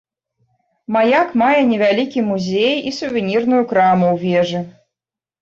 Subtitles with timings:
[0.95, 4.59] Маяк мае невялікі музей і сувенірную краму ў вежы.